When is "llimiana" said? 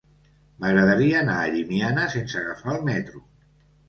1.55-2.05